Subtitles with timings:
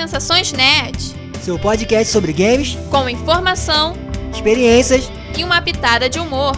[0.00, 3.94] Sensações Nerd, seu podcast sobre games, com informação,
[4.32, 6.52] experiências e uma pitada de humor.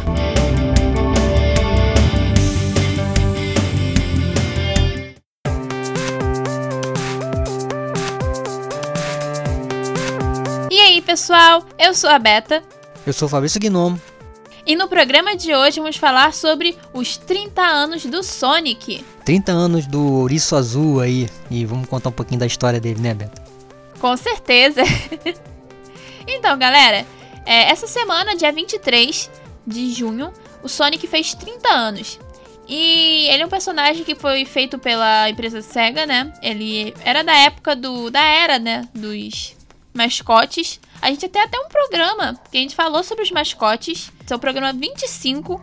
[10.71, 11.67] E aí, pessoal?
[11.77, 12.63] Eu sou a Beta.
[13.05, 14.01] Eu sou o Fabrício Gnomo.
[14.65, 19.05] E no programa de hoje vamos falar sobre os 30 anos do Sonic.
[19.25, 21.29] 30 anos do Ouriço Azul aí.
[21.51, 23.43] E vamos contar um pouquinho da história dele, né, Beto?
[23.99, 24.83] Com certeza.
[26.29, 27.05] então, galera,
[27.45, 29.29] é, essa semana, dia 23
[29.67, 30.33] de junho,
[30.63, 32.21] o Sonic fez 30 anos.
[32.69, 36.33] E ele é um personagem que foi feito pela empresa Sega, né?
[36.41, 38.11] Ele era da época do.
[38.11, 38.89] da era, né?
[38.95, 39.57] Dos
[39.93, 40.81] mascotes.
[41.01, 44.13] A gente tem até um programa que a gente falou sobre os mascotes.
[44.33, 45.63] É o programa 25,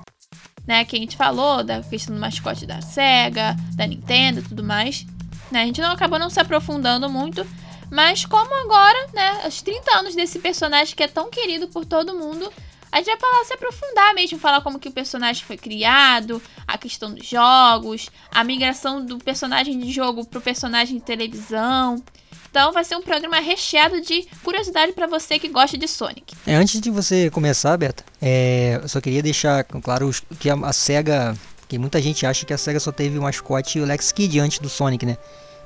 [0.67, 0.85] né?
[0.85, 5.07] Que a gente falou da questão do mascote da SEGA, da Nintendo tudo mais.
[5.51, 5.63] Né?
[5.63, 7.45] A gente não acabou não se aprofundando muito.
[7.89, 12.13] Mas como agora, né, os 30 anos desse personagem que é tão querido por todo
[12.13, 12.53] mundo,
[12.91, 16.77] a gente vai falar, se aprofundar mesmo, falar como que o personagem foi criado, a
[16.77, 22.03] questão dos jogos, a migração do personagem de jogo pro personagem de televisão.
[22.49, 26.35] Então vai ser um programa recheado de curiosidade para você que gosta de Sonic.
[26.47, 30.73] É, antes de você começar, Beto, é, eu só queria deixar claro que a, a
[30.73, 31.35] SEGA,
[31.67, 34.59] que muita gente acha que a SEGA só teve o mascote o Lex Kid antes
[34.59, 35.17] do Sonic, né?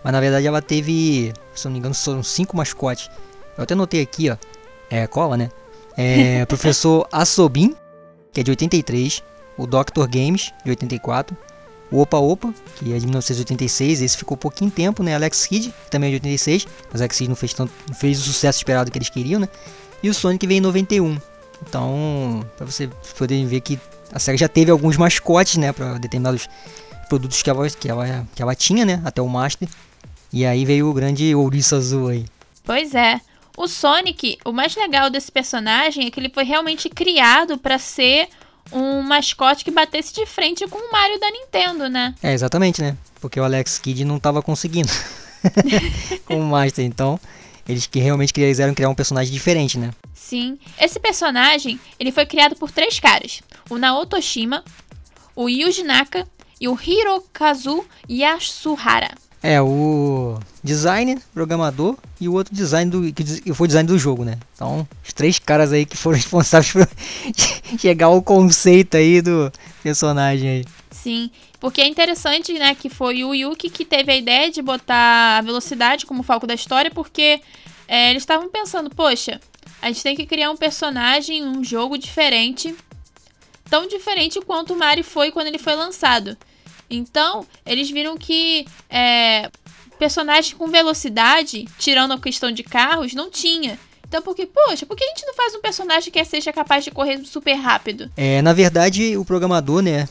[0.04, 3.10] Mas na verdade ela teve, se não me engano, são cinco mascotes.
[3.58, 4.36] Eu até notei aqui, ó,
[4.90, 5.50] é cola, né?
[5.96, 7.76] É, professor Asobin,
[8.34, 9.24] que é de 83,
[9.58, 11.38] o Doctor Games, de 84,
[11.94, 15.14] o Opa Opa, que é de 1986, esse ficou pouquinho tempo, né?
[15.14, 18.20] Alex Kidd, que também é de 86, mas Alex Kidd não fez, tanto, não fez
[18.20, 19.48] o sucesso esperado que eles queriam, né?
[20.02, 21.18] E o Sonic veio em 91.
[21.62, 23.80] Então, para você poderem ver que
[24.12, 26.50] a série já teve alguns mascotes, né, para determinados
[27.08, 29.70] produtos que ela, que, ela, que ela tinha, né, até o Master.
[30.32, 32.26] E aí veio o grande ouriço azul aí.
[32.64, 33.22] Pois é.
[33.56, 38.30] O Sonic, o mais legal desse personagem é que ele foi realmente criado para ser
[38.74, 42.14] um mascote que batesse de frente com o Mario da Nintendo, né?
[42.22, 42.98] É, exatamente, né?
[43.22, 44.92] Porque o Alex Kidd não tava conseguindo
[46.26, 47.20] com o Master, então
[47.68, 49.92] eles que realmente quiseram criar um personagem diferente, né?
[50.14, 50.58] Sim.
[50.80, 53.42] Esse personagem, ele foi criado por três caras.
[53.70, 54.64] O Naoto Shima,
[55.36, 56.28] o Yuji Naka
[56.60, 59.12] e o Hirokazu Yasuhara.
[59.46, 64.40] É, o designer, programador e o outro design do que foi design do jogo, né?
[64.56, 66.88] Então, os três caras aí que foram responsáveis por
[67.78, 69.52] chegar ao conceito aí do
[69.84, 70.66] personagem aí.
[70.90, 75.40] Sim, porque é interessante, né, que foi o Yuki que teve a ideia de botar
[75.40, 77.42] a velocidade como foco da história, porque
[77.86, 79.42] é, eles estavam pensando, poxa,
[79.82, 82.74] a gente tem que criar um personagem, um jogo diferente,
[83.70, 86.38] tão diferente quanto o Mario foi quando ele foi lançado.
[86.96, 89.50] Então, eles viram que é,
[89.98, 93.80] personagem com velocidade, tirando a questão de carros, não tinha.
[94.08, 96.92] Então, porque, poxa, por que a gente não faz um personagem que seja capaz de
[96.92, 98.12] correr super rápido?
[98.16, 100.08] É, na verdade, o programador, né,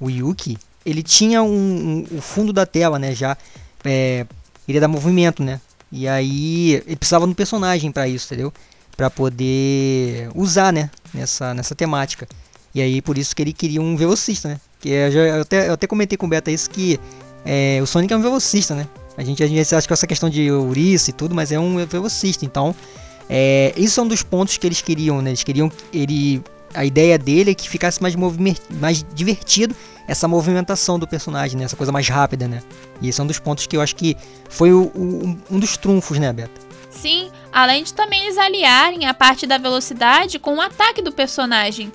[0.00, 0.56] o Yuki,
[0.86, 3.36] ele tinha um, um o fundo da tela, né, já
[3.84, 4.26] é,
[4.66, 5.60] ele ia dar movimento, né?
[5.90, 8.52] E aí ele precisava de um personagem para isso, entendeu?
[8.96, 12.26] Para poder usar, né, nessa nessa temática.
[12.74, 14.60] E aí por isso que ele queria um velocista, né?
[14.82, 17.00] Que eu, já, eu, até, eu até comentei com o Beta isso que
[17.44, 18.86] é, o Sonic é um velocista, né?
[19.16, 21.86] A gente, a gente acha que essa questão de ouriço e tudo, mas é um
[21.86, 22.44] velocista.
[22.44, 22.74] Então,
[23.28, 25.30] é, isso é um dos pontos que eles queriam, né?
[25.30, 26.42] Eles queriam ele.
[26.74, 29.76] A ideia dele é que ficasse mais, mais divertido
[30.08, 31.64] essa movimentação do personagem, né?
[31.64, 32.62] Essa coisa mais rápida, né?
[33.00, 34.16] E esse é um dos pontos que eu acho que
[34.48, 36.60] foi o, o, um dos trunfos, né, Beta?
[36.90, 41.92] Sim, além de também eles aliarem a parte da velocidade com o ataque do personagem.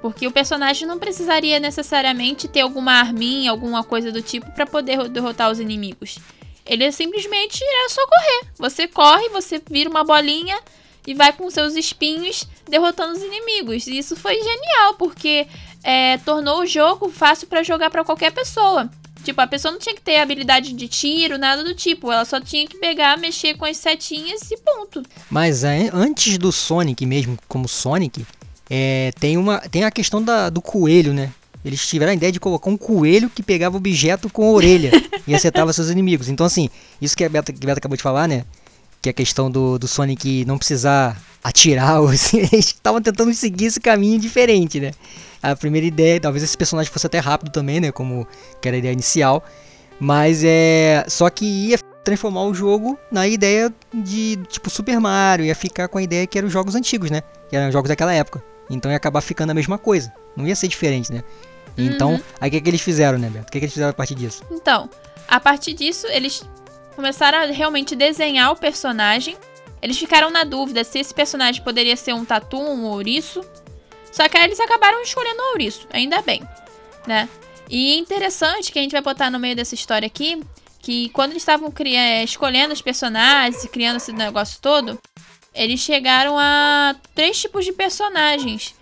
[0.00, 5.08] Porque o personagem não precisaria necessariamente ter alguma arminha, alguma coisa do tipo para poder
[5.08, 6.18] derrotar os inimigos.
[6.64, 8.52] Ele é simplesmente é só correr.
[8.58, 10.58] Você corre, você vira uma bolinha
[11.06, 13.86] e vai com seus espinhos derrotando os inimigos.
[13.86, 15.46] E isso foi genial, porque
[15.82, 18.90] é, tornou o jogo fácil para jogar para qualquer pessoa.
[19.24, 22.12] Tipo, a pessoa não tinha que ter habilidade de tiro, nada do tipo.
[22.12, 25.02] Ela só tinha que pegar, mexer com as setinhas e ponto.
[25.30, 28.24] Mas antes do Sonic mesmo, como Sonic,
[28.70, 31.32] é, tem, uma, tem a questão da, do coelho, né?
[31.64, 34.90] Eles tiveram a ideia de colocar um coelho que pegava objeto com a orelha
[35.26, 36.28] e acertava seus inimigos.
[36.28, 36.68] Então, assim,
[37.00, 38.44] isso que a Beta, que a Beta acabou de falar, né?
[39.02, 43.66] Que é a questão do, do Sonic não precisar atirar, assim, eles estavam tentando seguir
[43.66, 44.92] esse caminho diferente, né?
[45.42, 47.92] A primeira ideia, talvez esse personagem fosse até rápido também, né?
[47.92, 48.26] Como
[48.60, 49.44] que era a ideia inicial.
[50.00, 51.04] Mas é.
[51.08, 55.98] Só que ia transformar o jogo na ideia de tipo Super Mario, ia ficar com
[55.98, 57.22] a ideia que eram os jogos antigos, né?
[57.50, 58.42] Que eram jogos daquela época.
[58.70, 60.12] Então ia acabar ficando a mesma coisa.
[60.36, 61.22] Não ia ser diferente, né?
[61.76, 62.22] Então, uhum.
[62.40, 63.48] aí o que, que eles fizeram, né, Beto?
[63.48, 64.42] O que, que eles fizeram a partir disso?
[64.50, 64.90] Então,
[65.28, 66.42] a partir disso, eles
[66.96, 69.36] começaram a realmente desenhar o personagem.
[69.80, 73.44] Eles ficaram na dúvida se esse personagem poderia ser um tatu, um ouriço.
[74.10, 76.42] Só que aí eles acabaram escolhendo o ouriço, ainda bem,
[77.06, 77.28] né?
[77.70, 80.42] E interessante que a gente vai botar no meio dessa história aqui,
[80.80, 84.98] que quando eles estavam é, escolhendo os personagens e criando esse negócio todo,
[85.58, 88.74] eles chegaram a três tipos de personagens,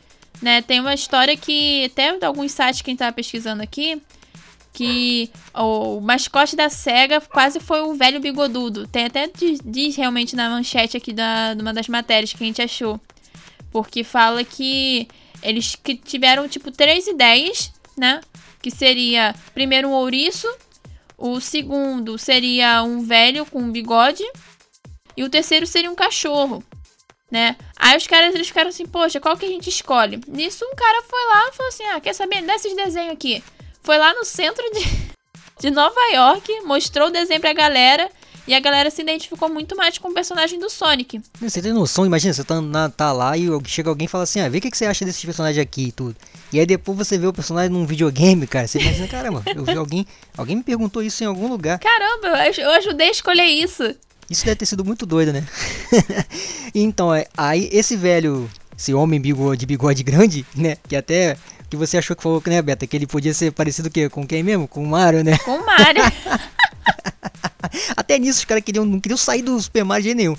[0.42, 0.60] né?
[0.60, 4.00] Tem uma história que até alguns sites que a gente tava pesquisando aqui,
[4.74, 8.86] que o mascote da SEGA quase foi o velho bigodudo.
[8.86, 12.46] Tem até diz, diz realmente na manchete aqui da, de uma das matérias que a
[12.46, 13.00] gente achou.
[13.72, 15.08] Porque fala que
[15.42, 18.20] eles que tiveram, tipo, três ideias, né?
[18.60, 20.46] Que seria, primeiro, um ouriço.
[21.16, 24.22] O segundo seria um velho com um bigode.
[25.16, 26.62] E o terceiro seria um cachorro,
[27.30, 27.56] né?
[27.76, 30.20] Aí os caras, eles ficaram assim, poxa, qual que a gente escolhe?
[30.28, 32.42] Nisso, um cara foi lá e falou assim, ah, quer saber?
[32.42, 33.42] Desses desenhos aqui.
[33.82, 34.84] Foi lá no centro de,
[35.60, 38.10] de Nova York, mostrou o desenho pra galera.
[38.48, 41.20] E a galera se identificou muito mais com o personagem do Sonic.
[41.40, 42.06] Você tem noção?
[42.06, 44.60] Imagina, você tá, na, tá lá e chega alguém e fala assim: ah, vê o
[44.60, 46.14] que, que você acha desses personagens aqui e tudo.
[46.52, 48.68] E aí depois você vê o personagem num videogame, cara.
[48.68, 50.06] Você pensa, caramba, eu vi alguém.
[50.36, 51.80] Alguém me perguntou isso em algum lugar.
[51.80, 53.82] Caramba, eu ajudei a escolher isso.
[54.28, 55.44] Isso deve ter sido muito doido, né?
[56.74, 60.76] então, é, aí esse velho, esse homem bigode, de bigode grande, né?
[60.88, 61.36] Que até
[61.68, 62.86] que você achou que falou, né, Beta?
[62.86, 64.68] Que ele podia ser parecido que, com quem mesmo?
[64.68, 65.38] Com o Mario, né?
[65.38, 66.02] Com o Mario.
[67.96, 70.36] Até nisso os caras queriam, não queriam sair do Super Mario de nenhum,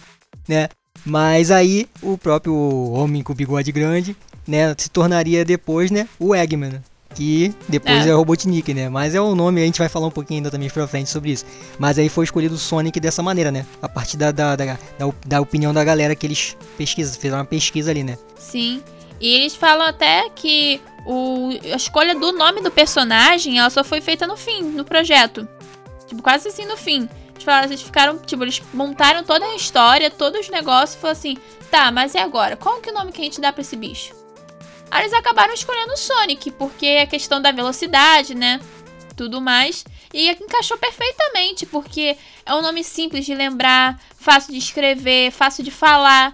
[0.47, 0.69] né?
[1.05, 4.15] Mas aí o próprio homem com bigode grande,
[4.47, 6.81] né, se tornaria depois, né, o Eggman,
[7.17, 8.09] que depois é.
[8.09, 8.89] é Robotnik, né?
[8.89, 11.31] Mas é o nome, a gente vai falar um pouquinho ainda também pra frente sobre
[11.31, 11.45] isso.
[11.79, 13.65] Mas aí foi escolhido o Sonic dessa maneira, né?
[13.81, 14.77] A partir da, da, da,
[15.25, 18.19] da, opinião da galera que eles pesquisam, fizeram uma pesquisa ali, né?
[18.37, 18.83] Sim.
[19.19, 23.99] E eles falam até que o, a escolha do nome do personagem, ela só foi
[23.99, 25.47] feita no fim, no projeto.
[26.05, 27.09] Tipo, quase assim no fim.
[27.31, 31.17] Eles, falaram, eles ficaram, tipo, eles montaram toda a história, todos os negócios e falaram
[31.17, 31.37] assim,
[31.71, 32.55] tá, mas e agora?
[32.55, 34.13] Qual que é o nome que a gente dá pra esse bicho?
[34.89, 38.59] Aí eles acabaram escolhendo o Sonic, porque é a questão da velocidade, né?
[39.15, 39.85] Tudo mais.
[40.13, 45.71] E encaixou perfeitamente, porque é um nome simples de lembrar, fácil de escrever, fácil de
[45.71, 46.33] falar.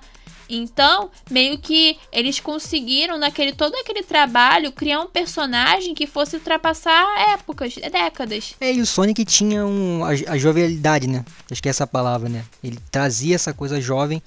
[0.49, 7.05] Então, meio que eles conseguiram, naquele todo aquele trabalho, criar um personagem que fosse ultrapassar
[7.33, 8.53] épocas, décadas.
[8.59, 11.25] É, e o Sonic tinha um, a, a jovialidade, né?
[11.49, 12.45] Acho que é essa palavra, né?
[12.63, 14.21] Ele trazia essa coisa jovem,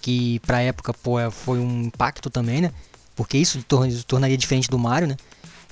[0.00, 2.72] que pra época pô, é, foi um impacto também, né?
[3.20, 3.62] Porque isso
[4.06, 5.16] tornaria diferente do Mario, né?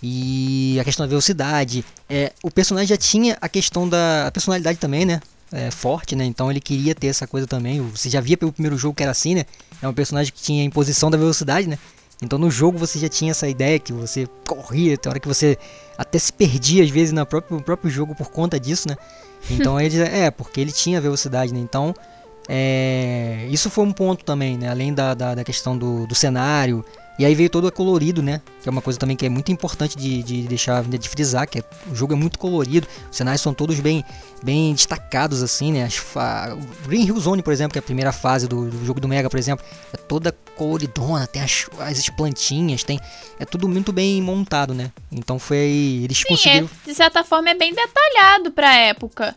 [0.02, 1.82] E a questão da velocidade.
[2.06, 5.18] É, o personagem já tinha a questão da a personalidade também, né?
[5.50, 6.26] É, forte, né?
[6.26, 7.80] Então ele queria ter essa coisa também.
[7.80, 9.46] Você já via pelo primeiro jogo que era assim, né?
[9.80, 11.78] É um personagem que tinha a imposição da velocidade, né?
[12.20, 15.56] Então no jogo você já tinha essa ideia que você corria, tem hora que você
[15.96, 18.96] até se perdia às vezes no próprio, no próprio jogo por conta disso, né?
[19.50, 21.60] Então ele é, porque ele tinha velocidade, né?
[21.60, 21.94] Então
[22.46, 24.68] é, isso foi um ponto também, né?
[24.68, 26.84] Além da, da, da questão do, do cenário,
[27.18, 28.40] e aí veio todo colorido, né?
[28.62, 31.58] Que é uma coisa também que é muito importante de, de deixar, de frisar, que
[31.58, 34.04] é, o jogo é muito colorido, os cenários são todos bem,
[34.42, 35.84] bem destacados, assim, né?
[35.84, 39.00] As o Green Hill Zone, por exemplo, que é a primeira fase do, do jogo
[39.00, 43.00] do Mega, por exemplo, é toda coloridona, tem as, as plantinhas, tem.
[43.38, 44.92] É tudo muito bem montado, né?
[45.10, 46.02] Então foi.
[46.04, 46.70] Eles Sim, conseguiram.
[46.86, 49.34] É, de certa forma é bem detalhado pra época.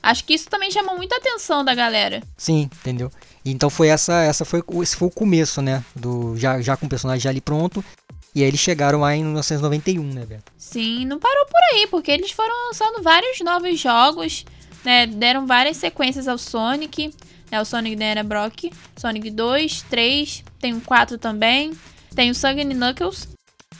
[0.00, 2.22] Acho que isso também chamou muita atenção da galera.
[2.36, 3.10] Sim, entendeu?
[3.50, 5.84] Então foi essa, essa foi, esse foi o começo, né?
[5.94, 7.84] Do, já, já com o personagem já ali pronto.
[8.34, 10.52] E aí eles chegaram lá em 1991, né, Beto?
[10.56, 14.44] Sim, não parou por aí, porque eles foram lançando vários novos jogos,
[14.84, 15.06] né?
[15.06, 17.12] Deram várias sequências ao Sonic.
[17.50, 21.72] Né, o Sonic da Era Brock, Sonic 2, 3, tem o 4 também.
[22.14, 23.28] Tem o Sangue Knuckles,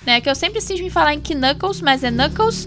[0.07, 0.21] né?
[0.21, 2.67] Que eu sempre cismo em falar em Knuckles, mas é Knuckles.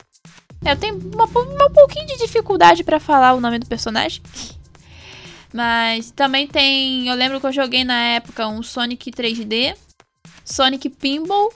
[0.64, 4.22] Eu tenho uma, um pouquinho de dificuldade para falar o nome do personagem.
[5.54, 7.08] Mas também tem.
[7.08, 9.76] Eu lembro que eu joguei na época um Sonic 3D,
[10.46, 11.52] Sonic Pinball.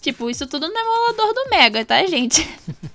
[0.00, 2.46] Tipo, isso tudo no emulador do Mega, tá, gente?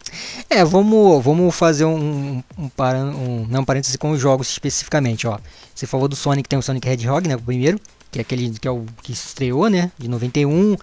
[0.49, 5.37] É, vamos, vamos fazer um, um, um, não, um parêntese com os jogos especificamente, ó.
[5.75, 7.79] Você falou do Sonic, tem o Sonic Hedgehog, né, o primeiro,
[8.11, 10.75] que é aquele que é o que estreou, né, de 91.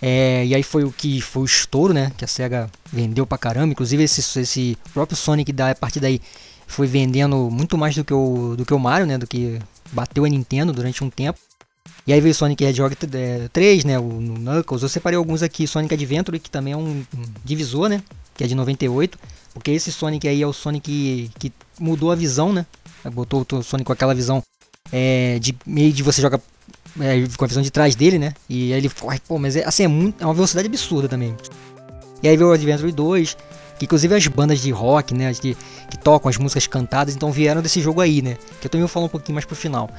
[0.00, 3.38] É, e aí foi o que foi o estouro, né, que a SEGA vendeu pra
[3.38, 3.72] caramba.
[3.72, 6.20] Inclusive esse, esse próprio Sonic da a partir daí
[6.72, 9.18] foi vendendo muito mais do que o, do que o Mario, né?
[9.18, 9.58] Do que
[9.92, 11.38] bateu a Nintendo durante um tempo.
[12.06, 12.96] E aí veio Sonic Hedgehog
[13.52, 13.98] 3, né?
[13.98, 14.82] O Knuckles.
[14.82, 15.66] Eu separei alguns aqui.
[15.66, 17.04] Sonic Adventure, que também é um,
[17.44, 18.02] divisor, né?
[18.34, 19.18] Que é de 98.
[19.54, 22.66] Porque esse Sonic aí é o Sonic que, que mudou a visão, né?
[23.12, 24.42] Botou o Sonic com aquela visão
[24.90, 26.40] é, de meio de você joga
[27.00, 28.34] é, com a visão de trás dele, né?
[28.48, 31.36] E aí ele corre, pô, mas é, assim, é, muito, é uma velocidade absurda também.
[32.22, 33.36] E aí veio o Adventure 2,
[33.82, 35.56] Que inclusive as bandas de rock, né, que,
[35.90, 38.36] que tocam as músicas cantadas, então vieram desse jogo aí, né?
[38.60, 39.90] Que eu também vou falar um pouquinho mais pro final.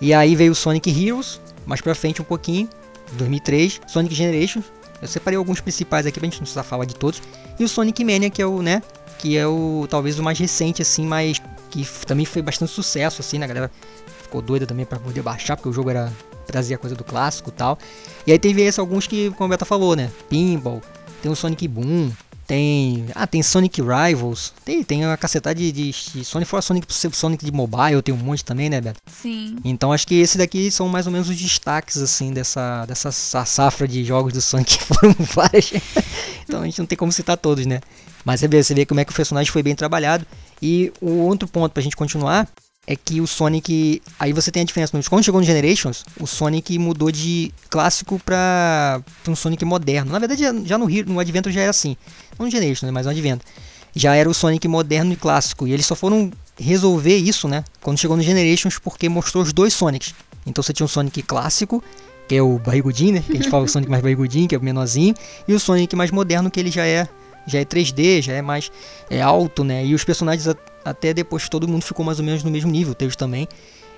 [0.00, 2.68] E aí veio Sonic Heroes, mais pra frente um pouquinho,
[3.12, 4.64] 2003, Sonic Generations.
[5.00, 7.22] Eu separei alguns principais aqui pra gente não precisar falar de todos.
[7.56, 8.82] E o Sonic Mania, que é o, né,
[9.20, 11.40] que é o talvez o mais recente assim, mas
[11.70, 13.70] que também foi bastante sucesso assim, né, galera
[14.20, 16.12] ficou doida também para poder baixar, porque o jogo era
[16.44, 17.78] trazia coisa do clássico, e tal.
[18.26, 20.82] E aí teve esses alguns que, como a Beta falou, né, Pinball,
[21.22, 22.10] tem o Sonic Boom,
[22.48, 23.06] tem.
[23.14, 24.54] Ah, tem Sonic Rivals.
[24.64, 28.18] Tem, tem uma cacetada de, de, de Sonic fora Sonic Sonic de mobile, tem um
[28.18, 29.00] monte também, né, Beto?
[29.06, 29.56] Sim.
[29.62, 33.86] Então acho que esse daqui são mais ou menos os destaques, assim, dessa, dessa safra
[33.86, 35.72] de jogos do Sonic que foram várias.
[36.42, 37.80] então a gente não tem como citar todos, né?
[38.24, 40.26] Mas você vê, você vê como é que o personagem foi bem trabalhado.
[40.60, 42.48] E o outro ponto pra gente continuar
[42.88, 44.00] é que o Sonic.
[44.18, 44.98] Aí você tem a diferença.
[45.10, 50.10] Quando chegou no Generations, o Sonic mudou de clássico para um Sonic moderno.
[50.10, 51.98] Na verdade, já no, no Adventure já era assim.
[52.38, 53.46] Não no Generations, né, mas no Adventure.
[53.94, 55.66] Já era o Sonic moderno e clássico.
[55.66, 57.62] E eles só foram resolver isso, né?
[57.82, 60.14] Quando chegou no Generations, porque mostrou os dois Sonics.
[60.46, 61.84] Então você tinha um Sonic clássico,
[62.26, 63.24] que é o barrigudinho, né?
[63.26, 65.14] Que a gente fala o Sonic mais barrigudinho, que é o menorzinho.
[65.46, 67.06] E o Sonic mais moderno, que ele já é
[67.48, 68.70] já é 3D, já é mais
[69.10, 69.84] é alto, né?
[69.84, 70.46] E os personagens
[70.84, 73.48] até depois todo mundo ficou mais ou menos no mesmo nível, Tails também.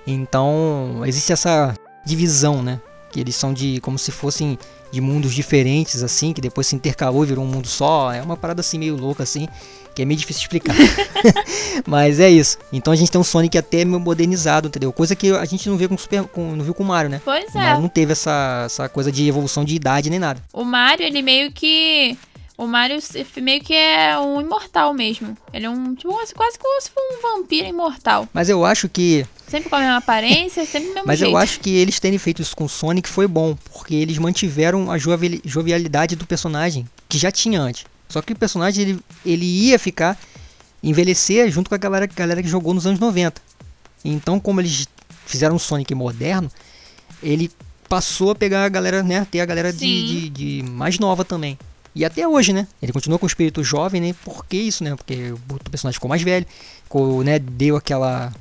[0.05, 2.79] Então, existe essa divisão, né?
[3.11, 4.57] Que eles são de como se fossem
[4.91, 8.11] de mundos diferentes assim, que depois se intercalou e virou um mundo só.
[8.11, 9.47] É uma parada assim meio louca assim,
[9.95, 10.75] que é meio difícil de explicar.
[11.85, 12.57] Mas é isso.
[12.71, 14.91] Então a gente tem um Sonic até meio modernizado, entendeu?
[14.91, 17.21] Coisa que a gente não vê com Super, com, não viu com o Mario, né?
[17.23, 17.59] Pois é.
[17.59, 20.41] Mario não teve essa, essa coisa de evolução de idade nem nada.
[20.53, 22.17] O Mario, ele meio que
[22.61, 22.99] o Mario
[23.37, 25.35] meio que é um imortal mesmo.
[25.51, 28.29] Ele é um, tipo, quase como se fosse um vampiro imortal.
[28.31, 29.25] Mas eu acho que.
[29.47, 31.31] Sempre com a mesma aparência, sempre o mesmo Mas jeito.
[31.31, 34.91] eu acho que eles terem feito isso com o Sonic foi bom, porque eles mantiveram
[34.91, 37.85] a jovialidade do personagem, que já tinha antes.
[38.07, 40.17] Só que o personagem ele, ele ia ficar,
[40.83, 43.41] envelhecer junto com a galera, galera que jogou nos anos 90.
[44.05, 44.87] Então, como eles
[45.25, 46.49] fizeram um Sonic moderno,
[47.23, 47.51] ele
[47.89, 49.25] passou a pegar a galera, né?
[49.29, 51.57] Ter a galera de, de, de mais nova também.
[51.93, 52.67] E até hoje, né?
[52.81, 54.15] Ele continua com o espírito jovem, né?
[54.23, 54.95] Por que isso, né?
[54.95, 56.45] Porque o personagem ficou mais velho,
[56.83, 57.37] ficou, né?
[57.39, 58.31] Deu aquela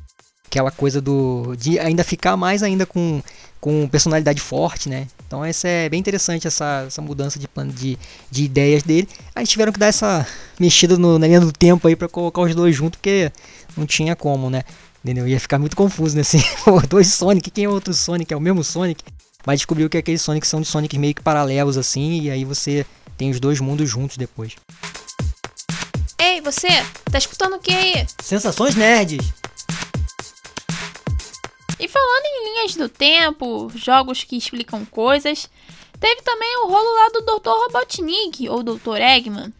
[0.46, 3.22] aquela coisa do de ainda ficar mais ainda com
[3.60, 5.06] com personalidade forte, né?
[5.26, 7.98] Então essa é bem interessante essa, essa mudança de plano de,
[8.30, 9.06] de ideias dele.
[9.34, 10.26] Aí tiveram que dar essa
[10.58, 13.30] mexida no, na linha do tempo aí para colocar os dois juntos, porque
[13.76, 14.62] não tinha como, né?
[15.04, 15.28] Entendeu?
[15.28, 16.22] Ia ficar muito confuso, né?
[16.22, 16.42] Assim,
[16.88, 18.32] dois Sonic, quem é outro Sonic?
[18.32, 19.04] É o mesmo Sonic?
[19.46, 22.84] Mas descobriu que aqueles Sonics são de Sonics meio que paralelos assim, e aí você
[23.20, 24.56] tem os dois mundos juntos depois.
[26.18, 26.68] Ei, você!
[27.12, 28.06] Tá escutando o que aí?
[28.22, 29.30] Sensações nerds!
[31.78, 35.50] E falando em linhas do tempo, jogos que explicam coisas,
[36.00, 37.50] teve também o rolo lá do Dr.
[37.50, 38.96] Robotnik, ou Dr.
[38.96, 39.52] Eggman,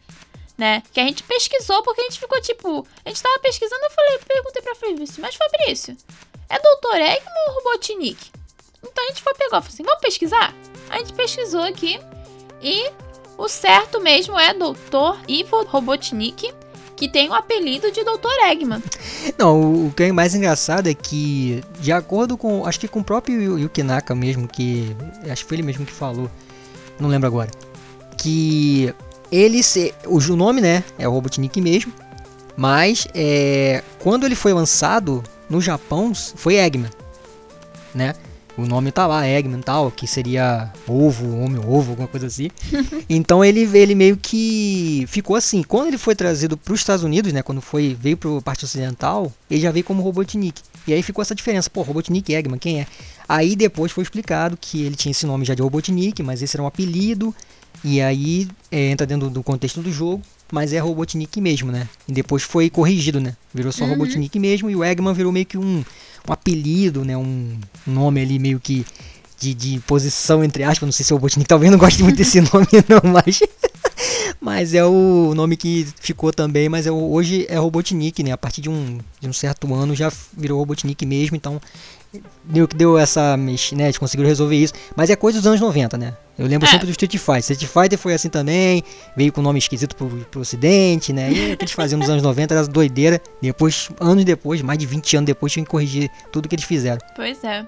[0.57, 0.83] né?
[0.90, 2.87] Que a gente pesquisou porque a gente ficou tipo.
[3.05, 5.95] A gente tava pesquisando, eu falei, perguntei pra Fabrício, mas Fabrício,
[6.49, 6.97] é Dr.
[6.97, 8.31] Eggman ou Robotnik?
[8.83, 10.55] Então a gente foi pegar, falou assim, vamos pesquisar?
[10.88, 12.00] A gente pesquisou aqui
[12.62, 12.90] e
[13.40, 15.18] o certo mesmo é Dr.
[15.26, 16.52] Ivo Robotnik,
[16.94, 18.50] que tem o apelido de Dr.
[18.50, 18.82] Eggman.
[19.38, 23.04] Não, o que é mais engraçado é que, de acordo com, acho que com o
[23.04, 24.94] próprio Yuki Naka mesmo, que
[25.30, 26.30] acho que foi ele mesmo que falou,
[26.99, 27.50] não lembro agora,
[28.18, 28.94] que
[29.32, 31.94] ele, se, o nome, né, é o Robotnik mesmo,
[32.54, 36.90] mas é, quando ele foi lançado no Japão, foi Eggman,
[37.94, 38.14] né?
[38.61, 42.50] O nome tá lá, Eggman tal, que seria ovo, homem ovo, alguma coisa assim.
[43.09, 45.62] então ele, ele meio que ficou assim.
[45.62, 48.64] Quando ele foi trazido para os Estados Unidos, né, quando foi veio para a parte
[48.64, 50.61] ocidental, ele já veio como Robotnik.
[50.87, 52.87] E aí ficou essa diferença, pô, Robotnik e Eggman, quem é?
[53.29, 56.62] Aí depois foi explicado que ele tinha esse nome já de Robotnik, mas esse era
[56.62, 57.35] um apelido.
[57.83, 61.88] E aí é, entra dentro do contexto do jogo, mas é Robotnik mesmo, né?
[62.09, 63.37] E depois foi corrigido, né?
[63.54, 63.90] Virou só uhum.
[63.90, 65.85] Robotnik mesmo e o Eggman virou meio que um
[66.28, 67.16] um apelido, né?
[67.16, 68.85] Um nome ali meio que
[69.38, 70.87] de, de posição, entre aspas.
[70.87, 73.40] Não sei se o Robotnik talvez não goste muito desse nome, não, mas.
[74.40, 78.33] mas é o nome que ficou também, mas é, hoje é Robotnik, né?
[78.33, 81.61] A partir de um, de um certo ano já virou Robotnik mesmo, então
[82.45, 83.85] deu que deu essa mex, né?
[83.85, 84.73] Eles conseguiram resolver isso.
[84.97, 86.17] Mas é coisa dos anos 90, né?
[86.38, 86.71] Eu lembro é.
[86.71, 87.52] sempre do Street Fighter.
[87.52, 88.83] Street Fighter foi assim também,
[89.17, 91.31] veio com nome esquisito pro, pro ocidente, né?
[91.31, 93.21] E o que eles faziam nos anos 90 era doideira.
[93.40, 97.00] Depois, anos depois, mais de 20 anos depois, tinham que corrigir tudo que eles fizeram.
[97.14, 97.64] Pois é.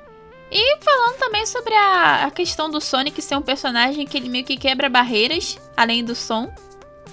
[0.50, 4.44] E falando também sobre a, a questão do Sonic ser um personagem que ele meio
[4.44, 6.52] que quebra barreiras, além do som.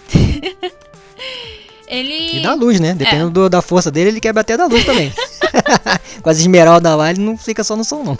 [1.89, 2.37] ele.
[2.37, 2.93] E da luz, né?
[2.93, 3.33] Dependendo é.
[3.33, 5.11] do, da força dele, ele quebra até da luz também.
[6.21, 8.17] Com as esmeraldas lá, ele não fica só no som, não.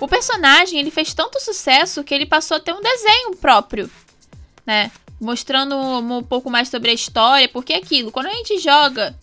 [0.00, 3.90] o personagem, ele fez tanto sucesso que ele passou a ter um desenho próprio,
[4.64, 4.90] né?
[5.20, 9.16] mostrando um pouco mais sobre a história, porque é aquilo, quando a gente joga,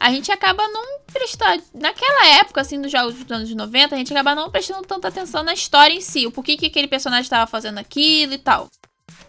[0.00, 1.62] a gente acaba não prestando.
[1.74, 5.42] Naquela época, assim, dos jogos dos anos 90, a gente acaba não prestando tanta atenção
[5.42, 8.68] na história em si, o porquê que aquele personagem estava fazendo aquilo e tal.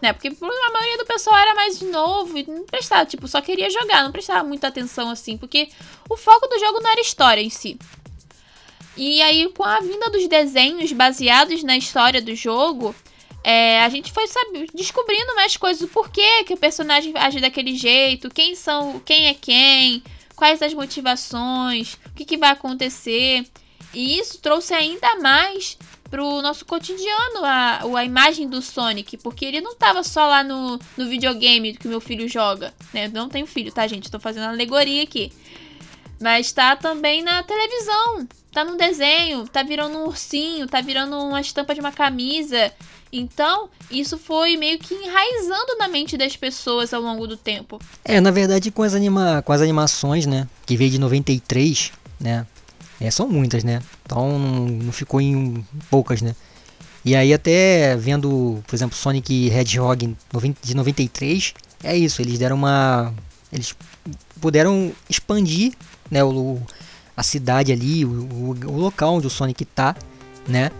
[0.00, 0.12] Né?
[0.12, 4.04] Porque a maioria do pessoal era mais novo e não prestava, tipo, só queria jogar,
[4.04, 5.68] não prestava muita atenção assim, porque
[6.08, 7.78] o foco do jogo não era história em si.
[8.96, 12.94] E aí, com a vinda dos desenhos baseados na história do jogo,
[13.44, 17.76] é, a gente foi sabe, descobrindo mais coisas, o porquê que o personagem age daquele
[17.76, 20.02] jeito, quem são, quem é quem,
[20.34, 23.46] quais as motivações, o que, que vai acontecer.
[23.94, 25.78] E isso trouxe ainda mais
[26.10, 30.78] pro nosso cotidiano a, a imagem do Sonic, porque ele não tava só lá no,
[30.96, 33.06] no videogame que meu filho joga, né?
[33.06, 34.10] Eu não tenho filho, tá, gente?
[34.10, 35.32] Tô fazendo alegoria aqui.
[36.20, 41.40] Mas tá também na televisão, tá no desenho, tá virando um ursinho, tá virando uma
[41.40, 42.72] estampa de uma camisa.
[43.12, 47.78] Então, isso foi meio que enraizando na mente das pessoas ao longo do tempo.
[48.04, 50.48] É, na verdade, com as, anima com as animações, né?
[50.64, 52.46] Que veio de 93, né?
[53.00, 53.80] É, são muitas, né?
[54.04, 56.34] Então não ficou em poucas, né?
[57.04, 60.16] E aí até vendo, por exemplo, Sonic Hedgehog
[60.62, 63.14] de 93, é isso, eles deram uma...
[63.52, 63.76] Eles
[64.40, 65.72] puderam expandir
[66.10, 66.60] né, o,
[67.16, 69.94] a cidade ali, o, o, o local onde o Sonic tá,
[70.48, 70.70] né?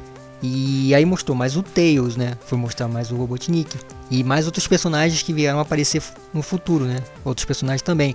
[0.43, 2.37] E aí mostrou mais o Tails, né?
[2.47, 3.77] Foi mostrar mais o Robotnik.
[4.11, 7.03] E mais outros personagens que vieram aparecer no futuro, né?
[7.25, 8.15] Outros personagens também.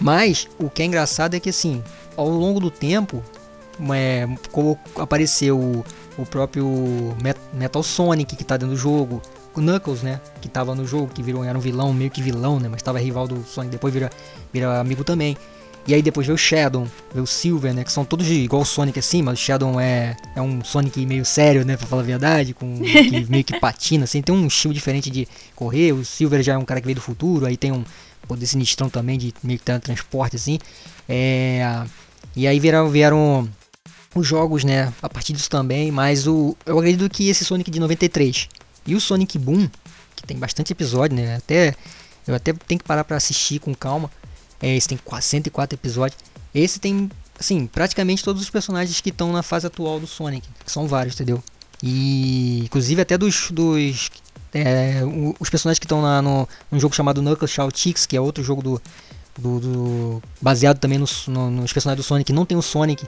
[0.00, 1.82] Mas o que é engraçado é que assim,
[2.16, 3.22] ao longo do tempo,
[3.94, 4.26] é,
[4.96, 5.84] apareceu o,
[6.18, 6.66] o próprio
[7.52, 9.22] Metal Sonic que está dentro do jogo,
[9.54, 12.60] o Knuckles, né, que estava no jogo, que virou era um vilão, meio que vilão,
[12.60, 14.10] né, mas estava rival do Sonic, depois vira,
[14.52, 15.36] vira amigo também.
[15.86, 17.84] E aí depois veio o Shadow, veio o Silver, né?
[17.84, 21.24] Que são todos igual o Sonic assim, mas o Shadow é, é um Sonic meio
[21.24, 21.76] sério, né?
[21.76, 25.28] Pra falar a verdade, com que meio que patina, assim, tem um estilo diferente de
[25.54, 25.92] correr.
[25.92, 27.84] O Silver já é um cara que veio do futuro, aí tem um
[28.26, 30.58] poder sinistrão também de meio que transporte, assim.
[31.08, 31.84] É,
[32.34, 33.48] e aí vieram, vieram
[34.14, 34.92] os jogos, né?
[35.02, 38.48] A partir disso também, mas o, eu acredito que esse Sonic de 93
[38.86, 39.68] e o Sonic Boom,
[40.14, 41.36] que tem bastante episódio, né?
[41.36, 41.74] Até,
[42.26, 44.10] eu até tenho que parar para assistir com calma.
[44.60, 46.18] É, esse tem 104 episódios.
[46.54, 50.48] Esse tem, assim, praticamente todos os personagens que estão na fase atual do Sonic.
[50.64, 51.42] São vários, entendeu?
[51.82, 54.10] E inclusive até dos, dos
[54.56, 55.02] é,
[55.38, 58.82] os personagens que estão no um jogo chamado Knuckles Shoutix, que é outro jogo do,
[59.38, 63.06] do, do baseado também no, no, nos personagens do Sonic, não tem o Sonic,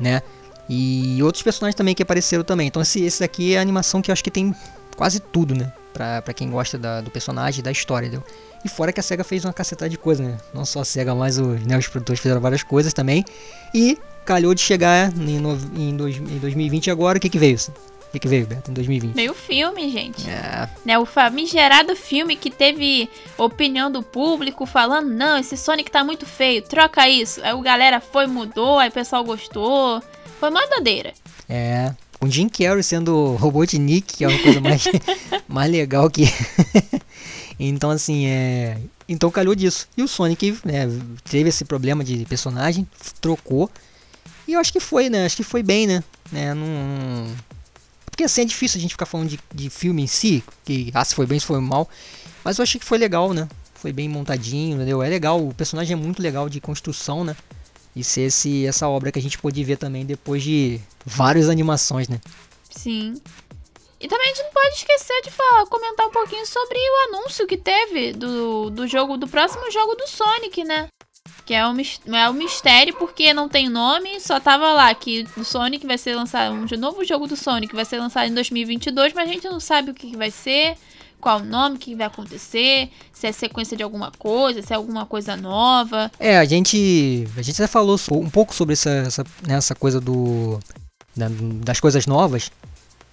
[0.00, 0.22] né?
[0.68, 2.66] E outros personagens também que apareceram também.
[2.68, 4.54] Então esse, esse daqui é a animação que eu acho que tem
[4.96, 5.70] quase tudo, né?
[5.92, 8.26] Pra, pra quem gosta da, do personagem da história, entendeu?
[8.64, 10.38] E fora que a SEGA fez uma cacetada de coisa, né?
[10.52, 13.24] Não só a SEGA, mas os, né, os produtores fizeram várias coisas também.
[13.72, 15.36] E calhou de chegar em,
[15.76, 17.58] em, dois, em 2020 agora, o que que veio?
[18.16, 19.14] Que, que veio, Beto, em 2020?
[19.14, 20.28] Veio o filme, gente.
[20.28, 20.68] É.
[20.86, 26.24] Né, o famigerado filme que teve opinião do público falando: não, esse Sonic tá muito
[26.24, 27.42] feio, troca isso.
[27.44, 30.02] Aí o galera foi, mudou, aí o pessoal gostou.
[30.40, 31.12] Foi uma doideira.
[31.46, 31.94] É.
[32.18, 34.84] Com Jim Carrey sendo Robotnik, que é uma coisa mais,
[35.46, 36.24] mais legal que.
[37.60, 38.78] então, assim, é.
[39.06, 39.88] Então calhou disso.
[39.94, 40.88] E o Sonic né,
[41.28, 42.88] teve esse problema de personagem,
[43.20, 43.70] trocou.
[44.48, 45.26] E eu acho que foi, né?
[45.26, 46.02] Acho que foi bem, né?
[46.32, 47.26] É, não...
[48.16, 51.04] Porque assim é difícil a gente ficar falando de, de filme em si, que ah,
[51.04, 51.86] se foi bem, se foi mal.
[52.42, 53.46] Mas eu achei que foi legal, né?
[53.74, 55.02] Foi bem montadinho, entendeu?
[55.02, 57.36] É legal, o personagem é muito legal de construção, né?
[57.96, 62.08] e ser esse, essa obra que a gente pôde ver também depois de várias animações,
[62.08, 62.20] né?
[62.70, 63.14] Sim.
[63.98, 67.46] E também a gente não pode esquecer de falar, comentar um pouquinho sobre o anúncio
[67.46, 70.88] que teve do, do jogo, do próximo jogo do Sonic, né?
[71.44, 71.76] Que é um,
[72.14, 76.14] é um mistério porque não tem nome, só tava lá que o Sonic vai ser
[76.16, 79.60] lançado, um novo jogo do Sonic vai ser lançado em 2022, mas a gente não
[79.60, 80.76] sabe o que, que vai ser
[81.20, 84.76] qual o nome, o que vai acontecer, se é sequência de alguma coisa, se é
[84.76, 86.10] alguma coisa nova.
[86.20, 87.26] É, a gente.
[87.36, 90.60] A gente já falou um pouco sobre essa, essa, né, essa coisa do.
[91.64, 92.50] das coisas novas.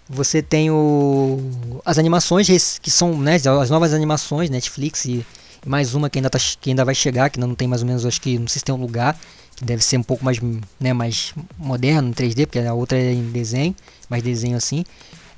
[0.10, 5.26] Você tem o, as animações que são né, as novas animações, Netflix e
[5.66, 7.88] mais uma que ainda, tá, que ainda vai chegar, que ainda não tem mais ou
[7.88, 9.18] menos, acho que não sei se tem um lugar,
[9.56, 10.40] que deve ser um pouco mais,
[10.80, 13.76] né, mais moderno, 3D, porque a outra é em desenho,
[14.10, 14.84] mais desenho assim.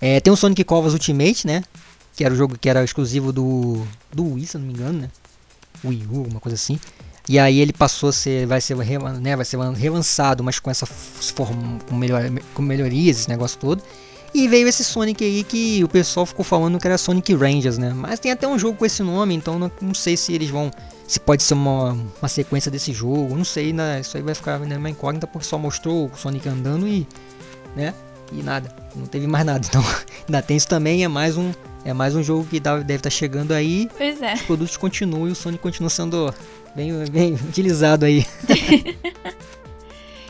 [0.01, 1.63] É, tem o Sonic Covas Ultimate, né?
[2.15, 5.09] que era o jogo que era exclusivo do do Wii, se não me engano, né?
[5.83, 6.79] Wii U, alguma coisa assim.
[7.27, 8.77] E aí ele passou a ser, vai ser,
[9.19, 12.21] né, vai ser relançado, mas com essa forma, com, melhor,
[12.53, 13.83] com melhorias, esse negócio todo.
[14.36, 17.93] E veio esse Sonic aí que o pessoal ficou falando que era Sonic Rangers, né?
[17.95, 20.69] Mas tem até um jogo com esse nome, então não, não sei se eles vão.
[21.08, 24.02] Se pode ser uma, uma sequência desse jogo, não sei, né?
[24.02, 27.08] Isso aí vai ficar né, uma incógnita porque só mostrou o Sonic andando e.
[27.78, 27.93] né?
[28.30, 29.65] e nada, não teve mais nada.
[29.65, 29.82] Então,
[30.28, 31.54] ainda tem isso também, é mais um
[31.86, 33.89] é mais um jogo que deve estar tá chegando aí.
[33.95, 34.34] Pois é.
[34.34, 36.34] Os produtos continuam e o Sonic continua sendo
[36.76, 38.26] bem, bem utilizado aí.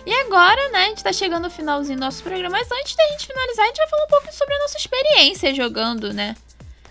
[0.05, 3.03] e agora, né, a gente tá chegando no finalzinho do nosso programa, mas antes da
[3.09, 6.35] gente finalizar, a gente vai falar um pouco sobre a nossa experiência jogando, né?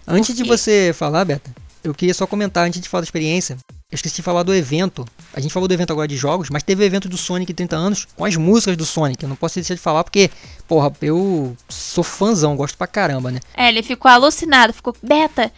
[0.07, 1.50] Antes de você falar, Beta,
[1.83, 3.57] eu queria só comentar, antes de falar da experiência,
[3.94, 5.07] eu esqueci de falar do evento.
[5.33, 7.76] A gente falou do evento agora de jogos, mas teve o evento do Sonic 30
[7.76, 9.22] anos com as músicas do Sonic.
[9.22, 10.30] Eu não posso deixar de falar porque,
[10.66, 13.38] porra, eu sou fãzão, gosto pra caramba, né?
[13.57, 15.52] É, ele ficou alucinado, ficou, Beta,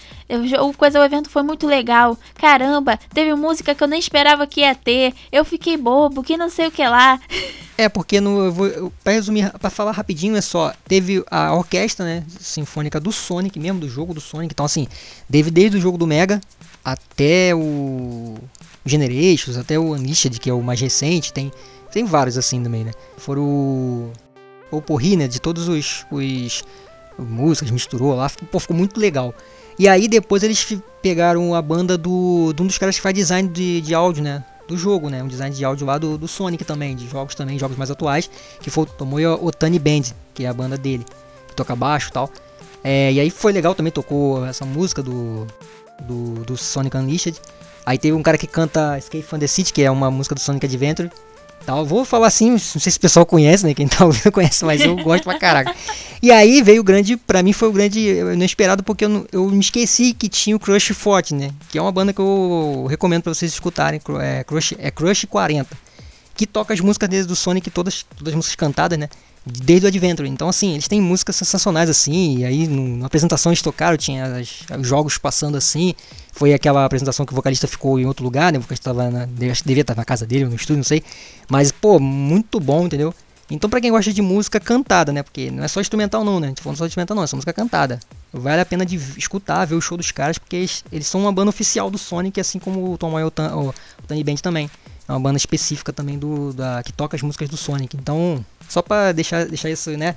[0.60, 2.18] o coisa, o evento foi muito legal.
[2.34, 5.14] Caramba, teve música que eu nem esperava que ia ter.
[5.32, 7.18] Eu fiquei bobo, que não sei o que lá.
[7.78, 12.06] É, porque no, eu vou, pra resumir, pra falar rapidinho, é só, teve a orquestra,
[12.06, 14.88] né, sinfônica do Sonic, mesmo do jogo do Sonic, então assim,
[15.30, 16.40] teve desde o jogo do Mega
[16.86, 18.36] até o
[18.84, 21.50] Generations, até o Unleashed, que é o mais recente, tem,
[21.90, 22.92] tem vários assim também, né.
[23.16, 24.12] Foram o,
[24.70, 26.62] o porri, né, de todos os, os
[27.18, 29.34] músicas, misturou lá, ficou, ficou muito legal.
[29.76, 33.48] E aí depois eles pegaram a banda do, de um dos caras que faz design
[33.48, 35.20] de, de áudio, né, do jogo, né?
[35.24, 38.30] Um design de áudio lá do, do Sonic também, de jogos também, jogos mais atuais,
[38.60, 41.04] que foi o Tomoyo Otani Band, que é a banda dele,
[41.48, 42.30] que toca baixo e tal.
[42.84, 45.46] É, e aí foi legal também, tocou essa música do,
[46.02, 47.40] do, do Sonic Unleashed.
[47.84, 50.40] Aí teve um cara que canta Escape from the City, que é uma música do
[50.40, 51.10] Sonic Adventure.
[51.64, 51.84] Tal.
[51.84, 53.74] Vou falar assim, não sei se o pessoal conhece, né?
[53.74, 55.74] Quem tá ouvindo conhece, mas eu gosto pra caraca.
[56.22, 59.60] E aí veio o grande, pra mim foi o grande inesperado, porque eu, eu me
[59.60, 61.50] esqueci que tinha o Crush Forte, né?
[61.68, 64.00] Que é uma banda que eu recomendo pra vocês escutarem.
[64.20, 65.76] É Crush, é Crush 40.
[66.34, 69.08] Que toca as músicas desde do Sonic, todas, todas as músicas cantadas, né?
[69.48, 70.28] Desde o Adventure.
[70.28, 72.38] Então, assim, eles têm músicas sensacionais assim.
[72.38, 75.94] E aí, no, na apresentação eles tocaram, tinha as, os jogos passando assim.
[76.32, 78.58] Foi aquela apresentação que o vocalista ficou em outro lugar, né?
[78.58, 81.00] O vocalista tava na, acho que devia estar na casa dele, no estúdio, não sei.
[81.48, 83.14] Mas, pô, muito bom, entendeu?
[83.48, 85.22] Então, pra quem gosta de música cantada, né?
[85.22, 86.48] Porque não é só instrumental, não, né?
[86.48, 88.00] A gente falando só de instrumental, não, é só música cantada.
[88.32, 91.32] Vale a pena de escutar, ver o show dos caras, porque eles, eles são uma
[91.32, 93.74] banda oficial do Sonic, assim como o Tom Moy, o, o,
[94.08, 94.68] Tiny Band também.
[95.08, 97.96] É uma banda específica também do da, que toca as músicas do Sonic.
[97.96, 100.16] Então, só pra deixar, deixar isso, né?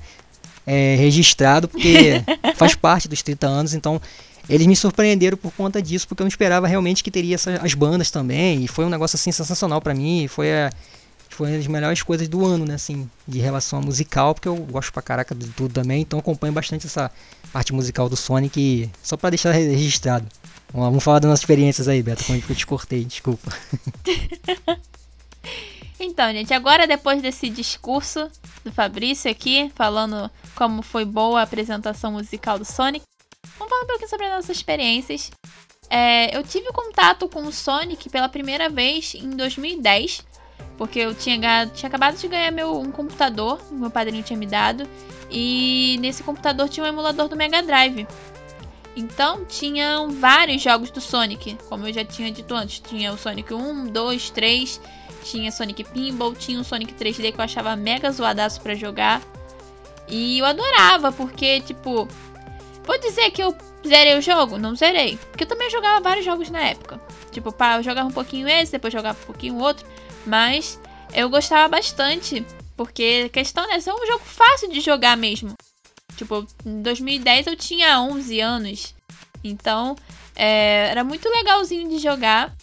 [0.65, 2.23] É, registrado, porque
[2.55, 4.01] faz parte dos 30 anos, então
[4.49, 7.73] eles me surpreenderam por conta disso, porque eu não esperava realmente que teria essas, as
[7.75, 8.63] bandas também.
[8.63, 10.27] E foi um negócio assim sensacional para mim.
[10.27, 10.71] Foi a,
[11.29, 12.73] foi uma das melhores coisas do ano, né?
[12.73, 16.01] Assim, de relação a musical, porque eu gosto pra caraca de tudo também.
[16.01, 17.11] Então acompanho bastante essa
[17.53, 20.27] parte musical do Sonic, só para deixar registrado.
[20.73, 23.51] Vamos falar das nossas experiências aí, Beto, como eu te cortei, desculpa.
[25.99, 28.29] Então, gente, agora depois desse discurso
[28.63, 33.03] do Fabrício aqui, falando como foi boa a apresentação musical do Sonic,
[33.57, 35.31] Vamos falar um pouquinho sobre as nossas experiências.
[35.89, 40.25] É, eu tive contato com o Sonic pela primeira vez em 2010,
[40.77, 44.87] porque eu tinha, tinha acabado de ganhar meu, um computador, meu padrinho tinha me dado,
[45.29, 48.07] e nesse computador tinha um emulador do Mega Drive.
[48.95, 52.79] Então tinham vários jogos do Sonic, como eu já tinha dito antes.
[52.79, 54.81] Tinha o Sonic 1, 2, 3,
[55.29, 59.21] tinha Sonic Pinball, tinha o Sonic 3D que eu achava mega zoadaço pra jogar.
[60.07, 62.07] E eu adorava, porque, tipo,
[62.89, 63.55] Vou dizer que eu
[63.87, 64.57] zerei o jogo?
[64.57, 65.15] Não zerei.
[65.29, 66.99] Porque eu também jogava vários jogos na época.
[67.31, 69.85] Tipo, pá, eu jogava um pouquinho esse, depois jogava um pouquinho outro.
[70.25, 70.79] Mas
[71.13, 72.43] eu gostava bastante.
[72.75, 75.53] Porque a questão é, é um jogo fácil de jogar mesmo.
[76.15, 78.95] Tipo, em 2010 eu tinha 11 anos.
[79.43, 79.95] Então,
[80.35, 82.55] é, era muito legalzinho de jogar.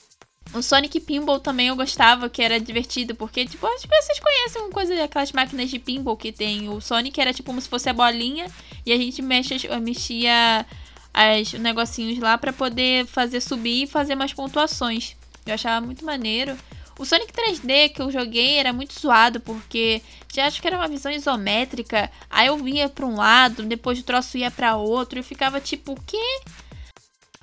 [0.55, 4.63] O Sonic Pinball também eu gostava, que era divertido, porque, tipo, acho que vocês conhecem
[4.63, 6.69] uma coisa, aquelas máquinas de pinball que tem.
[6.69, 8.47] O Sonic era tipo como se fosse a bolinha
[8.85, 10.65] e a gente mexe, mexia
[11.13, 15.17] as negocinhos lá para poder fazer subir e fazer mais pontuações.
[15.45, 16.57] Eu achava muito maneiro.
[16.99, 20.01] O Sonic 3D que eu joguei era muito zoado, porque
[20.33, 22.11] já acho que era uma visão isométrica.
[22.31, 25.93] Aí eu vinha pra um lado, depois o troço ia para outro, e ficava tipo,
[25.93, 26.41] o quê?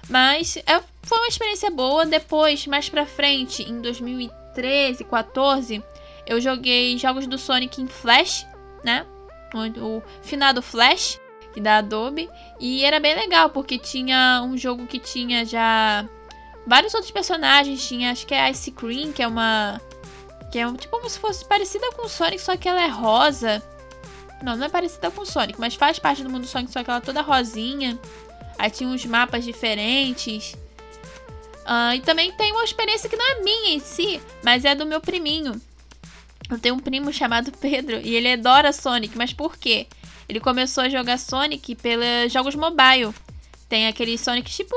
[0.10, 2.06] Mas é, foi uma experiência boa.
[2.06, 5.84] Depois, mais pra frente, em 2013, 14,
[6.26, 8.46] eu joguei jogos do Sonic em Flash,
[8.84, 9.06] né?
[9.54, 11.20] O, o finado Flash,
[11.54, 12.30] que da Adobe.
[12.60, 16.08] E era bem legal, porque tinha um jogo que tinha já
[16.66, 17.88] vários outros personagens.
[17.88, 19.80] Tinha, acho que é Ice Cream, que é uma.
[20.52, 23.62] Que é tipo como se fosse parecida com o Sonic, só que ela é rosa.
[24.44, 26.84] Não, não é parecida com o Sonic, mas faz parte do mundo do Sonic, só
[26.84, 27.98] que ela é toda rosinha.
[28.58, 30.56] Aí tinha uns mapas diferentes.
[31.64, 34.86] Uh, e também tem uma experiência que não é minha em si, mas é do
[34.86, 35.60] meu priminho.
[36.50, 39.88] Eu tenho um primo chamado Pedro e ele adora Sonic, mas por quê?
[40.28, 43.14] Ele começou a jogar Sonic pelos jogos mobile.
[43.70, 44.76] Tem aquele Sonic tipo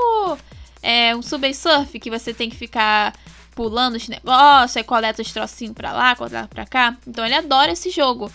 [0.82, 3.14] é, um Subway Surf que você tem que ficar
[3.54, 6.96] pulando os negócios, aí coleta os trocinhos pra lá, coleta pra cá.
[7.06, 8.30] Então ele adora esse jogo.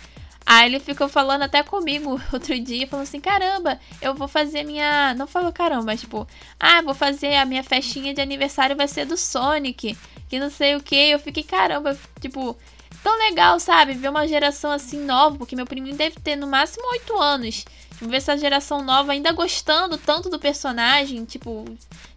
[0.53, 5.13] Aí ele ficou falando até comigo outro dia, falou assim: caramba, eu vou fazer minha.
[5.13, 6.27] Não falou caramba, mas tipo,
[6.59, 10.75] ah, vou fazer a minha festinha de aniversário vai ser do Sonic, que não sei
[10.75, 10.93] o que.
[10.93, 12.57] Eu fiquei, caramba, tipo,
[13.01, 13.93] tão legal, sabe?
[13.93, 17.65] Ver uma geração assim nova, porque meu priminho deve ter no máximo 8 anos.
[17.91, 21.63] Tipo, ver essa geração nova ainda gostando tanto do personagem, tipo,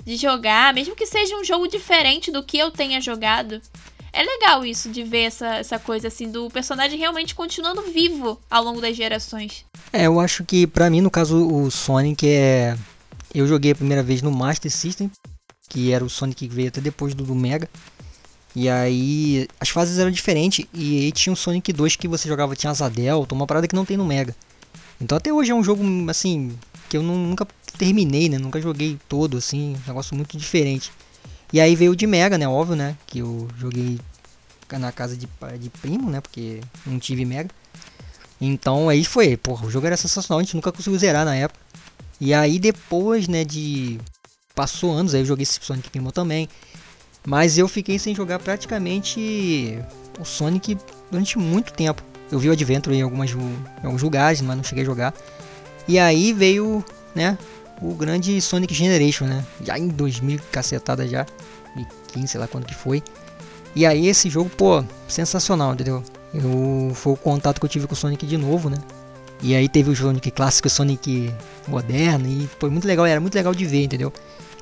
[0.04, 3.62] de jogar, mesmo que seja um jogo diferente do que eu tenha jogado.
[4.14, 8.62] É legal isso de ver essa, essa coisa assim do personagem realmente continuando vivo ao
[8.62, 9.64] longo das gerações.
[9.92, 12.78] É, eu acho que para mim, no caso, o Sonic é.
[13.34, 15.10] Eu joguei a primeira vez no Master System,
[15.68, 17.68] que era o Sonic que veio até depois do, do Mega.
[18.54, 20.64] E aí as fases eram diferentes.
[20.72, 22.88] E aí tinha o Sonic 2 que você jogava, tinha Asa
[23.32, 24.36] uma parada que não tem no Mega.
[25.00, 26.56] Então até hoje é um jogo assim
[26.88, 27.44] que eu nunca
[27.76, 28.38] terminei, né?
[28.38, 30.92] Nunca joguei todo, assim, um negócio muito diferente.
[31.54, 32.48] E aí veio o de Mega, né?
[32.48, 32.96] Óbvio, né?
[33.06, 34.00] Que eu joguei
[34.72, 35.28] na casa de,
[35.60, 36.20] de primo, né?
[36.20, 37.48] Porque não tive Mega.
[38.40, 41.60] Então aí foi, porra, o jogo era sensacional, a gente nunca conseguiu zerar na época.
[42.20, 44.00] E aí depois, né, de.
[44.52, 46.48] Passou anos, aí eu joguei Sonic Primo também.
[47.24, 49.78] Mas eu fiquei sem jogar praticamente
[50.18, 50.76] o Sonic
[51.08, 52.02] durante muito tempo.
[52.32, 55.14] Eu vi o Adventure em, algumas, em alguns lugares, mas não cheguei a jogar.
[55.86, 57.38] E aí veio, né,
[57.80, 59.44] o grande Sonic Generation, né?
[59.62, 61.26] Já em 2000, cacetada já.
[61.74, 63.02] 2015, sei lá quando que foi.
[63.74, 66.02] E aí esse jogo, pô, sensacional, entendeu?
[66.32, 68.78] Eu, foi o contato que eu tive com o Sonic de novo, né?
[69.42, 71.34] E aí teve o Sonic clássico e o Sonic
[71.66, 72.26] moderno.
[72.26, 74.12] E foi muito legal, era muito legal de ver, entendeu?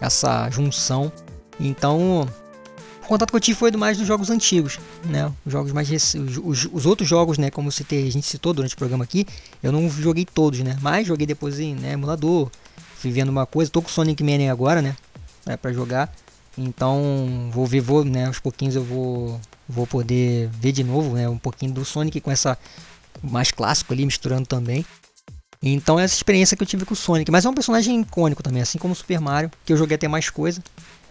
[0.00, 1.12] Essa junção.
[1.60, 2.26] Então,
[3.02, 5.30] o contato que eu tive foi do mais dos jogos antigos, né?
[5.44, 7.50] Os jogos mais os, os, os, outros jogos, né?
[7.50, 9.26] Como citei, a gente citou durante o programa aqui,
[9.62, 10.76] eu não joguei todos, né?
[10.80, 12.50] Mas joguei depois em né, emulador,
[13.02, 13.70] fui vendo uma coisa.
[13.70, 14.96] Tô com Sonic Mania agora, né?
[15.44, 16.14] É, para jogar.
[16.56, 18.26] Então vou ver, vou, né?
[18.26, 21.28] Aos pouquinhos eu vou, vou poder ver de novo, né?
[21.28, 22.56] Um pouquinho do Sonic com essa
[23.20, 24.86] mais clássico ali misturando também.
[25.60, 28.62] Então essa experiência que eu tive com o Sonic, mas é um personagem icônico também,
[28.62, 30.62] assim como o Super Mario, que eu joguei até mais coisa.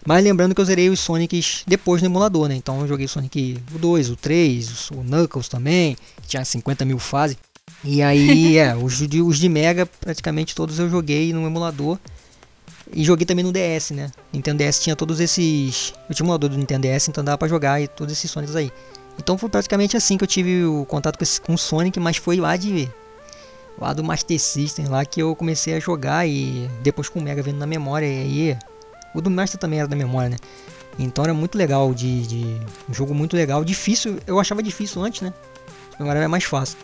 [0.04, 2.54] Mas lembrando que eu zerei os Sonics depois no emulador, né?
[2.54, 6.98] Então eu joguei Sonic o 2, o 3, o Knuckles também, que tinha 50 mil
[6.98, 7.36] fases.
[7.84, 11.98] E aí, é, os de, os de Mega, praticamente todos eu joguei no emulador.
[12.94, 14.10] E joguei também no DS, né?
[14.32, 15.94] Nintendo DS tinha todos esses.
[16.08, 18.54] Eu tinha um emulador do Nintendo DS, então dava pra jogar e todos esses Sonics
[18.54, 18.70] aí.
[19.18, 22.18] Então foi praticamente assim que eu tive o contato com, esse, com o Sonic, mas
[22.18, 22.90] foi lá de.
[23.78, 27.42] Lá do Master System, lá que eu comecei a jogar e depois com o Mega
[27.42, 28.06] vendo na memória.
[28.06, 28.58] E aí.
[29.14, 30.36] O do Master também era da memória, né?
[30.98, 32.60] Então era muito legal de, de.
[32.88, 33.64] Um jogo muito legal.
[33.64, 35.32] Difícil, eu achava difícil antes, né?
[35.98, 36.76] Agora é mais fácil.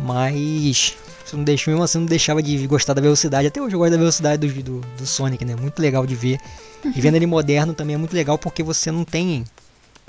[0.00, 0.96] Mas
[1.36, 3.48] não deixou, mesmo assim, não deixava de gostar da velocidade.
[3.48, 5.56] Até hoje eu gosto da velocidade do, do, do Sonic, né?
[5.56, 6.38] Muito legal de ver.
[6.84, 9.44] E vendo ele moderno também é muito legal porque você não tem.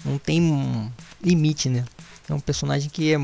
[0.04, 0.92] Não tem
[1.24, 1.86] limite, né?
[2.28, 3.18] É um personagem que é.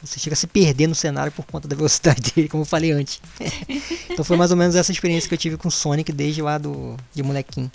[0.00, 2.92] Você chega a se perder no cenário por conta da velocidade dele, como eu falei
[2.92, 3.20] antes.
[4.10, 6.56] então foi mais ou menos essa experiência que eu tive com o Sonic desde lá
[6.58, 7.70] do, de molequinho.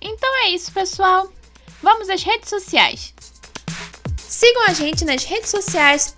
[0.00, 1.32] Então é isso, pessoal.
[1.82, 3.12] Vamos às redes sociais.
[4.32, 6.14] Sigam a gente nas redes sociais,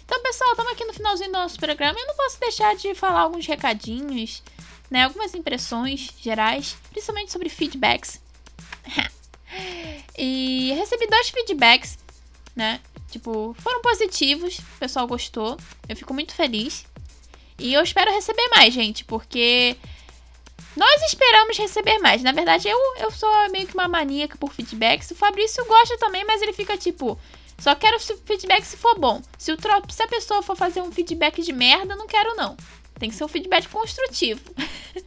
[0.06, 1.98] Então, pessoal, estamos aqui no finalzinho do nosso programa.
[2.00, 4.44] Eu não posso deixar de falar alguns recadinhos,
[4.90, 5.04] né?
[5.04, 8.22] Algumas impressões gerais, principalmente sobre feedbacks.
[10.18, 11.98] e recebi dois feedbacks,
[12.56, 12.82] né?
[13.10, 15.58] Tipo, foram positivos, o pessoal gostou.
[15.88, 16.86] Eu fico muito feliz.
[17.58, 19.78] E eu espero receber mais, gente, porque
[20.76, 22.22] nós esperamos receber mais.
[22.24, 25.12] Na verdade, eu, eu sou meio que uma maníaca por feedbacks.
[25.12, 27.18] O Fabrício gosta também, mas ele fica tipo,
[27.60, 29.22] só quero feedback se for bom.
[29.38, 29.58] Se, o
[29.90, 32.58] se a pessoa for fazer um feedback de merda, não quero não.
[33.00, 34.42] Tem que ser um feedback construtivo.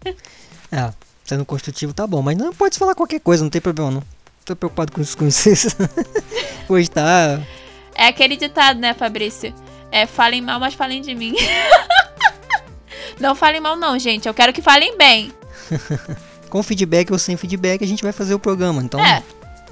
[0.72, 0.92] é,
[1.24, 4.02] sendo construtivo tá bom, mas não pode falar qualquer coisa, não tem problema não.
[4.44, 5.50] Tô preocupado com isso, com isso.
[6.68, 7.42] Gostar.
[7.94, 9.52] É aquele ditado, né, Fabrício?
[9.90, 11.34] É, falem mal, mas falem de mim.
[13.18, 14.28] não falem mal não, gente.
[14.28, 15.32] Eu quero que falem bem.
[16.48, 19.00] com feedback ou sem feedback, a gente vai fazer o programa, então...
[19.00, 19.22] É.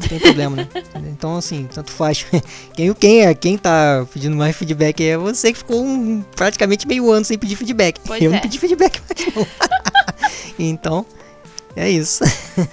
[0.00, 0.68] Não tem problema, né?
[1.10, 2.26] Então, assim, tanto faz.
[2.74, 7.10] Quem, quem, é, quem tá pedindo mais feedback é você que ficou um, praticamente meio
[7.10, 8.00] ano sem pedir feedback.
[8.04, 8.34] Pois eu é.
[8.34, 9.46] não pedi feedback mais não.
[10.58, 11.06] então,
[11.76, 12.24] é isso.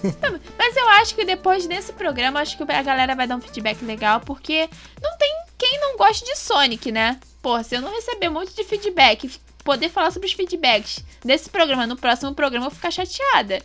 [0.58, 3.84] Mas eu acho que depois desse programa, acho que a galera vai dar um feedback
[3.84, 4.70] legal, porque
[5.02, 7.20] não tem quem não goste de Sonic, né?
[7.42, 9.30] Pô, se eu não receber muito de feedback,
[9.64, 13.62] poder falar sobre os feedbacks desse programa no próximo programa, eu vou ficar chateada.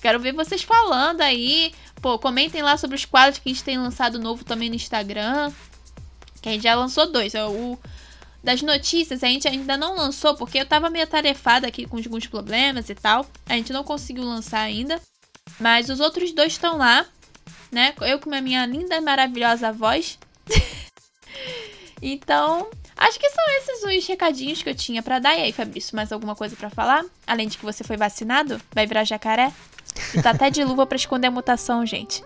[0.00, 1.72] Quero ver vocês falando aí.
[2.00, 5.52] Pô, comentem lá sobre os quadros que a gente tem lançado novo também no Instagram.
[6.40, 7.34] Que a gente já lançou dois.
[7.34, 7.78] É o
[8.46, 12.28] das notícias a gente ainda não lançou, porque eu tava meio atarefada aqui com alguns
[12.28, 13.26] problemas e tal.
[13.44, 15.00] A gente não conseguiu lançar ainda.
[15.58, 17.04] Mas os outros dois estão lá,
[17.72, 17.92] né?
[18.02, 20.18] Eu com a minha linda e maravilhosa voz.
[22.00, 25.34] então, acho que são esses os recadinhos que eu tinha para dar.
[25.34, 27.04] E aí, Fabrício, mais alguma coisa para falar?
[27.26, 28.60] Além de que você foi vacinado?
[28.72, 29.52] Vai virar jacaré?
[30.14, 32.22] E tá até de luva para esconder a mutação, gente.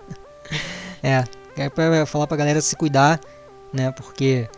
[1.02, 1.24] é,
[1.56, 3.20] é pra falar pra galera se cuidar,
[3.72, 3.90] né?
[3.92, 4.48] Porque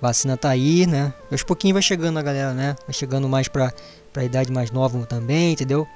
[0.00, 1.12] vacina tá aí, né?
[1.30, 2.76] Aos pouquinhos vai chegando a galera, né?
[2.86, 3.72] Vai chegando mais pra,
[4.12, 5.86] pra idade mais nova também, entendeu?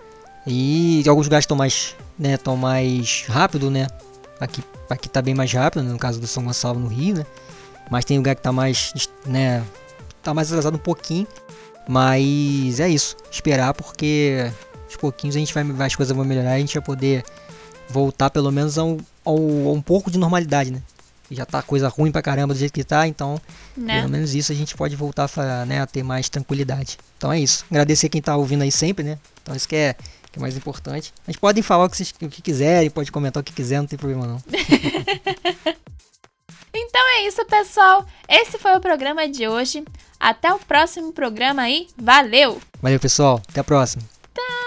[0.46, 2.34] E alguns lugares estão mais, né?
[2.34, 3.86] Estão mais rápido, né?
[4.40, 5.92] Aqui, aqui tá bem mais rápido, né?
[5.92, 7.26] no caso do São Gonçalo no Rio, né?
[7.90, 8.92] Mas tem lugar que tá mais,
[9.26, 9.64] né?
[10.22, 11.26] Tá mais atrasado um pouquinho.
[11.88, 13.16] Mas é isso.
[13.30, 14.50] Esperar porque
[14.88, 17.22] aos pouquinhos a gente vai, as coisas vão melhorar e a gente vai poder
[17.88, 20.82] voltar pelo menos a um, a um, pouco de normalidade, né?
[21.30, 23.38] já tá coisa ruim pra caramba do jeito que tá, então
[23.76, 23.98] né?
[23.98, 26.96] pelo menos isso a gente pode voltar a, né, a ter mais tranquilidade.
[27.18, 27.66] Então é isso.
[27.70, 29.18] Agradecer quem tá ouvindo aí sempre, né?
[29.42, 29.94] Então isso que é,
[30.32, 31.12] que é mais importante.
[31.26, 33.78] A gente podem falar o que, vocês, o que quiserem, pode comentar o que quiser,
[33.78, 34.42] não tem problema não.
[36.74, 38.06] então é isso, pessoal.
[38.26, 39.84] Esse foi o programa de hoje.
[40.18, 41.88] Até o próximo programa aí.
[41.96, 42.58] Valeu!
[42.80, 43.42] Valeu, pessoal.
[43.48, 44.02] Até a próxima.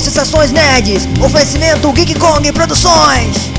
[0.00, 3.57] Sensações Nerds, oferecimento Geek Kong Produções.